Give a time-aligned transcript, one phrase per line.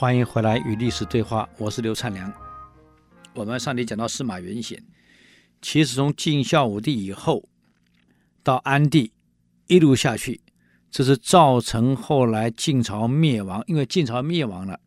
[0.00, 2.32] 欢迎回来与历史对话，我是刘灿良。
[3.34, 4.82] 我们上集讲到司马元显，
[5.60, 7.46] 其实从晋孝武帝以后
[8.42, 9.12] 到安帝
[9.66, 10.40] 一路下去，
[10.90, 13.62] 这是造成后来晋朝灭亡。
[13.66, 14.80] 因为晋朝灭亡了，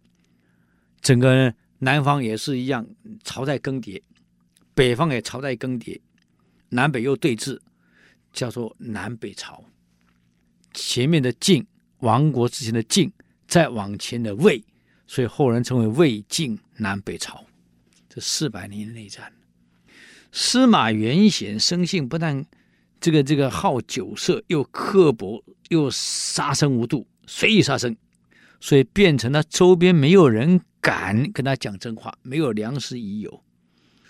[1.00, 2.84] 整个南方也是一样，
[3.24, 4.02] 朝代更迭，
[4.74, 6.02] 北方也朝代更迭，
[6.70, 7.60] 南北又对峙，
[8.32, 9.64] 叫做南北朝。
[10.74, 11.64] 前面的晋
[12.00, 13.14] 亡国之前的晋，
[13.48, 14.66] 再往前的魏。
[15.14, 17.46] 所以后人称为魏晋南北朝，
[18.10, 19.32] 这四百年内战。
[20.32, 22.44] 司马元显生性不但
[23.00, 27.96] 这个这个好酒色，又刻薄，又杀生无度，随意杀生，
[28.60, 33.44] 所以变成了周边没有人敢跟他讲真话，没有良师益友。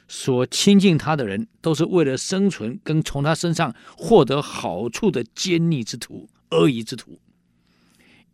[0.07, 7.19] 所亲近他的人，都是为了生存跟从他身上获得好处的奸佞之徒、恶谀之徒。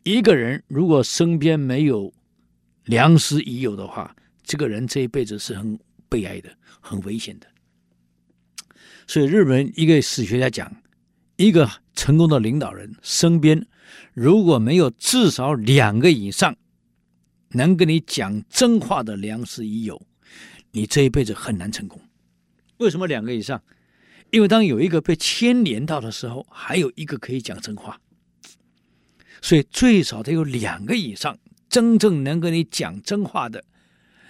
[0.03, 2.13] 一个人如果身边没有
[2.89, 6.49] 良师益友的话，这个人这一辈子是很悲哀的，
[6.81, 7.45] 很危险的。
[9.05, 10.75] 所以日本一个史学家讲，
[11.35, 13.63] 一个成功的领导人身边
[14.15, 16.55] 如果没有至少两个以上
[17.49, 20.01] 能跟你讲真话的良师益友，
[20.71, 22.01] 你这一辈子很难成功。
[22.77, 23.61] 为什么两个以上？
[24.31, 28.01] 因为当有一个被牵连到的时候，还有一个可以讲真话，
[29.43, 31.37] 所以最少得有两个以上。
[31.69, 33.63] 真正能跟你讲真话的，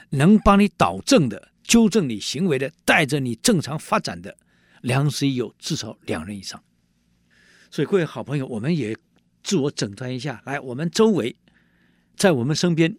[0.10, 4.36] 能帮你导正的、纠正你行为的、带着你正常发展的
[4.82, 6.62] 良师益友，至少两人以上。
[7.72, 8.98] 所以，各位好朋友，我们也
[9.42, 10.42] 自我诊断一下。
[10.46, 11.36] 来，我们周围，
[12.18, 12.98] 在我们身边，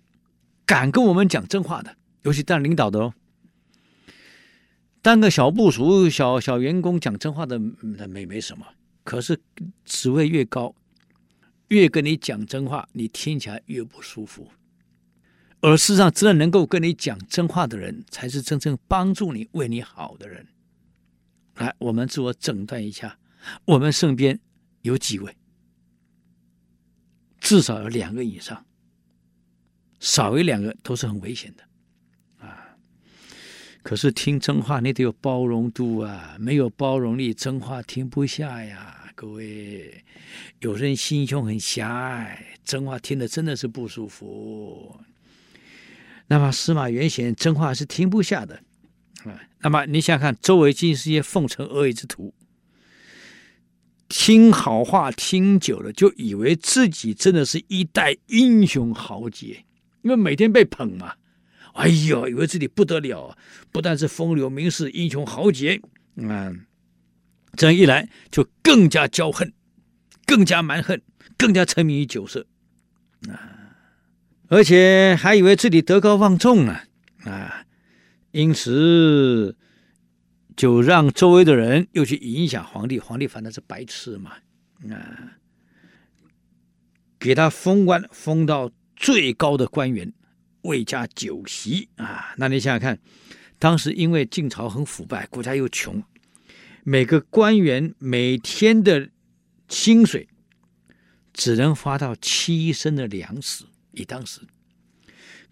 [0.64, 3.14] 敢跟我们讲真话的，尤其当领导的哦，
[5.02, 8.64] 当个小部属、小小员工讲真话的，那没没什么。
[9.04, 9.38] 可是
[9.84, 10.74] 职位越高。
[11.70, 14.48] 越跟你讲真话，你听起来越不舒服。
[15.60, 20.46] 而事实上，真的能够跟你讲真话的人，才是真正帮助你、为你好的人。
[21.56, 23.18] 来，我们自我诊断一下，
[23.66, 24.40] 我们身边
[24.82, 25.36] 有几位？
[27.38, 28.66] 至少有两个以上，
[30.00, 32.76] 少于两个都是很危险的啊。
[33.82, 38.96] 可是听真话，你得有包容度啊，没有包容力，真话听不下呀。
[39.14, 40.04] 各位，
[40.60, 44.98] 有人心胸很狭隘，真话听得真的是不舒服。
[46.26, 48.62] 那么司马元显真话是听不下的
[49.24, 49.40] 啊。
[49.60, 52.32] 那么你想想看，周围尽是些奉承阿谀之徒，
[54.08, 59.64] 听好话听久了，就以为自己真的是一代英雄豪杰，
[60.02, 61.14] 因为每天被捧嘛。
[61.74, 63.36] 哎呦，以为自己不得了，
[63.70, 65.80] 不但是风流名士、英雄豪杰，
[66.16, 66.64] 嗯。
[67.56, 69.52] 这样一来，就更加骄横，
[70.24, 71.00] 更加蛮横，
[71.36, 72.46] 更加沉迷于酒色，
[73.28, 73.76] 啊，
[74.48, 76.80] 而且还以为自己德高望重呢，
[77.24, 77.66] 啊，
[78.30, 79.56] 因此
[80.56, 84.32] 就让周围的人又去影响皇帝，皇帝反正是白痴嘛，
[84.90, 85.38] 啊，
[87.18, 90.12] 给他封官，封到最高的官员，
[90.62, 92.98] 未加酒席啊，那你想想看，
[93.58, 96.02] 当时因为晋朝很腐败，国家又穷。
[96.82, 99.10] 每个官员每天的
[99.68, 100.28] 薪水
[101.32, 104.40] 只能发到七升的粮食，以当时。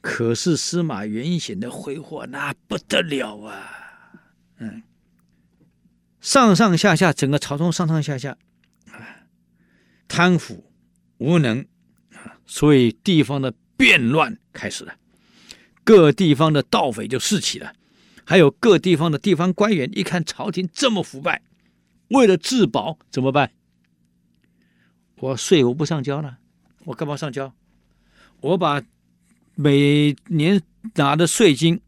[0.00, 3.68] 可是司马元显的挥霍那不得了啊！
[4.58, 4.82] 嗯，
[6.20, 8.38] 上上下下整个朝中上上下下
[8.90, 9.26] 啊，
[10.06, 10.72] 贪腐
[11.18, 11.66] 无能
[12.12, 14.94] 啊，所以地方的变乱开始了，
[15.82, 17.74] 各地方的盗匪就四起了。
[18.28, 21.40] 还有各地方的地方官员，一看朝廷这么腐败，
[22.08, 23.52] 为了自保怎么办？
[25.18, 26.36] 我税我不上交了，
[26.84, 27.54] 我干嘛上交？
[28.42, 28.82] 我把
[29.54, 30.60] 每年
[30.96, 31.80] 拿的税金，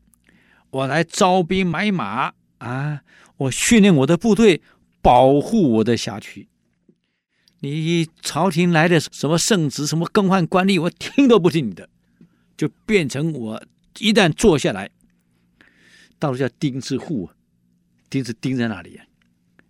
[0.71, 3.03] 我来招兵买马啊！
[3.37, 4.63] 我训练我的部队，
[5.03, 6.49] 保护我的辖区。
[7.59, 11.91] 你朝廷来的什么圣旨，什么更换官吏，我听都不听你的，
[12.57, 13.63] 就变成我
[13.99, 14.91] 一旦坐下来。
[16.21, 17.31] 到处叫钉子户，
[18.09, 19.01] 钉子钉在那里，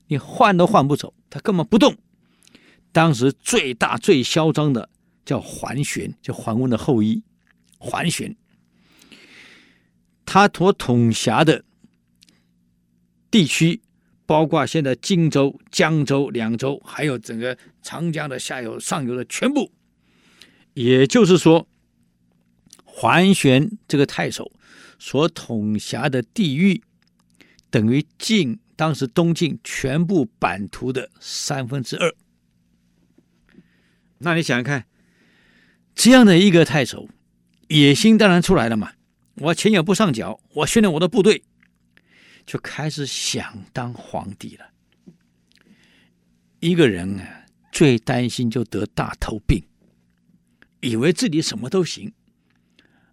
[0.09, 1.97] 你换都换不走，他根本不动。
[2.93, 4.91] 当时最大最嚣张的
[5.25, 7.23] 叫桓玄，叫桓温的后裔，
[7.79, 8.37] 桓玄。
[10.27, 11.65] 他所统辖的
[13.31, 13.81] 地区，
[14.27, 19.71] 包括现在荆州、江州、两州，还有整个长江的下游、上游的全部。
[20.75, 21.67] 也就是说，
[22.85, 24.51] 桓玄这个太守。
[25.01, 26.83] 所统辖的地域
[27.71, 32.15] 等于晋当时东晋全部版图的三分之二。
[34.19, 34.87] 那你想想看，
[35.95, 37.09] 这样的一个太守，
[37.69, 38.93] 野心当然出来了嘛。
[39.37, 41.43] 我前脚不上脚，我训练我的部队，
[42.45, 44.67] 就开始想当皇帝了。
[46.59, 49.65] 一个人啊，最担心就得大头病，
[50.81, 52.13] 以为自己什么都行，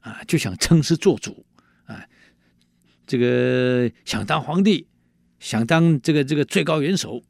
[0.01, 1.45] 啊，就想称师做主，
[3.07, 4.85] 这个想当皇帝，
[5.39, 7.23] 想当这个这个最高元首。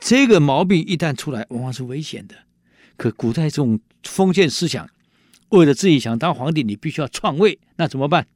[0.00, 2.34] 这个毛病一旦出来，往往是危险的。
[2.96, 4.88] 可古代这种封建思想，
[5.48, 8.26] 为了自己想当皇帝，你必须要篡位，那怎么办？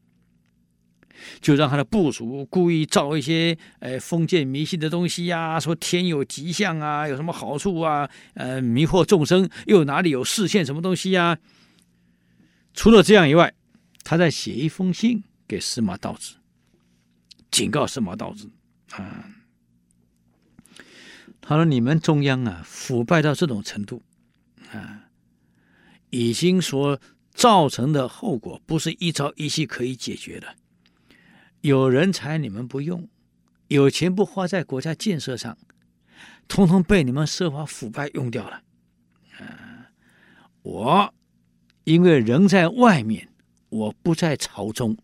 [1.41, 11.39] 就让他的部属故意造一些呃封建迷信的东西呀、说天有吉祥啊，有什么好处啊，呃迷惑众生，又哪里有视线什么东西呀、
[12.75, 13.53] 除了这样以外，
[14.03, 15.23] 他在写一封信
[15.53, 16.37] 给司马道子，
[17.51, 18.51] 警告司马道子
[18.93, 19.29] 啊。
[21.43, 24.01] 他说：“你们中央啊，腐败到这种程度
[24.71, 25.11] 啊，
[26.09, 26.99] 已经说
[27.35, 30.57] 造成的后果不是一朝一夕可以解决的。
[31.61, 33.07] 有人才你们不用，
[33.69, 35.59] 有钱不花在国家建设上，
[36.49, 38.63] 通通被你们奢华腐败用掉了。
[39.39, 39.91] 啊，
[40.63, 41.15] 我
[41.85, 43.29] 因为人在外面，
[43.69, 44.97] 我不在朝中，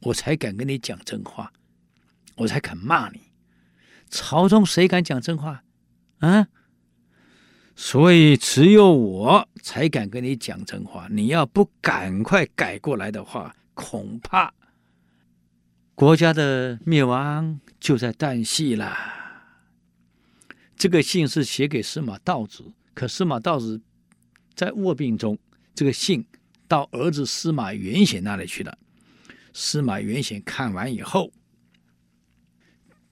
[0.00, 1.52] 我才敢跟你讲真话，
[2.36, 3.20] 我才敢骂你。”
[4.10, 5.62] 朝中谁敢讲真话
[6.18, 6.48] 啊？
[7.76, 11.06] 所以只有我才敢跟你讲真话。
[11.10, 14.52] 你要不赶快改过来的话，恐怕
[15.94, 18.96] 国家的灭亡就在旦夕了。
[20.76, 23.80] 这个信是写给司马道子，可司马道子
[24.54, 25.38] 在卧病中，
[25.74, 26.26] 这个信
[26.66, 28.76] 到儿子司马元显那里去了。
[29.52, 31.32] 司马元显看完以后。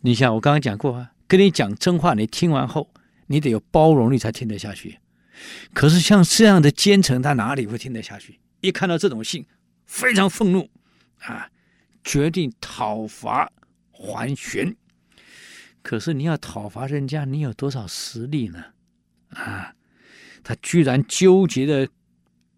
[0.01, 2.93] 你像我刚刚讲过啊，跟你讲真话，你听完后，
[3.27, 4.99] 你得有包容力才听得下去。
[5.73, 8.41] 可是像这样的奸臣，他哪里会听得下去？
[8.61, 9.47] 一看到这种信，
[9.87, 10.69] 非常愤怒
[11.21, 11.51] 啊，
[12.03, 13.51] 决定讨伐
[13.91, 14.77] 桓玄。
[15.83, 18.65] 可是你要讨伐人家，你有多少实力呢？
[19.31, 19.75] 啊，
[20.43, 21.89] 他居然纠结的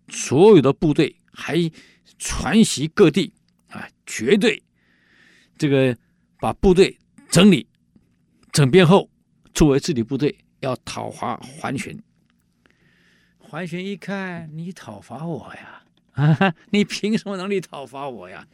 [0.09, 1.71] 所有的部队，还
[2.19, 3.33] 传习各地
[3.71, 4.63] 啊，绝对
[5.59, 5.97] 这个
[6.39, 6.97] 把部队。
[7.31, 7.65] 整理
[8.51, 9.09] 整编后，
[9.55, 11.97] 作为自己部队要讨伐桓玄。
[13.39, 15.85] 桓玄一看，你讨伐我呀？
[16.15, 18.49] 啊，你凭什么能力讨伐我呀？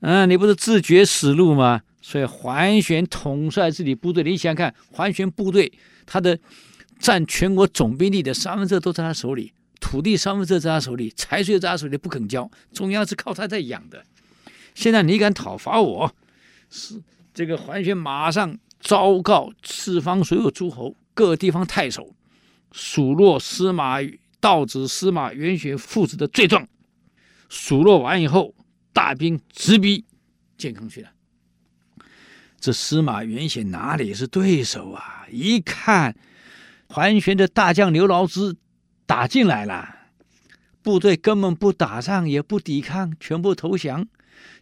[0.00, 1.80] 啊，你不是自绝死路吗？
[2.02, 5.72] 所以桓玄统帅自己部队，你想想看，桓玄部队
[6.04, 6.38] 他的
[6.98, 14.04] 占全国总兵力的三分之二都在他手里，土地三分之二在他手里，财税在他手里，不肯交，中央是靠他在养的。
[14.74, 16.14] 现在你敢讨伐我，
[16.70, 17.02] 是？
[17.32, 22.14] 这个桓玄马上昭告四方所有诸侯、各地方太守，
[22.70, 23.98] 数落司马
[24.40, 26.68] 道子、司马元显父子的罪状。
[27.48, 28.54] 数落完以后，
[28.92, 30.04] 大兵直逼
[30.56, 31.10] 建康去了。
[32.60, 35.26] 这司马元显哪里是对手啊？
[35.30, 36.16] 一看
[36.86, 38.54] 桓玄的大将刘牢之
[39.06, 39.96] 打进来了，
[40.82, 44.06] 部队根本不打仗，也不抵抗，全部投降。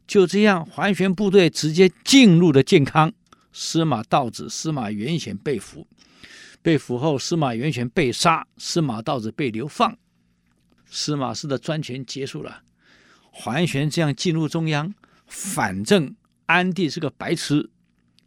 [0.07, 3.13] 就这样，桓玄部队直接进入了建康。
[3.53, 5.87] 司马道子、司马元显被俘，
[6.63, 9.97] 被俘后，司马元显被杀，司马道子被流放。
[10.87, 12.63] 司马氏的专权结束了。
[13.31, 14.93] 桓玄这样进入中央，
[15.27, 17.71] 反正安帝是个白痴。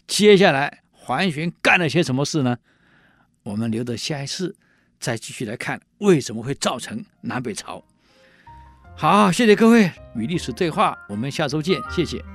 [0.08, 2.58] 接下来，桓玄干了些什么事呢？
[3.44, 4.56] 我们留着下一次
[5.06, 7.84] 再继续来看，为什么会造成南北朝。
[8.96, 12.35] 好，谢谢各位与历史对话，我们下周见，谢谢。